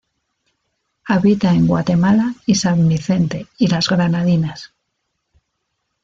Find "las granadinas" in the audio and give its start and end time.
3.67-4.73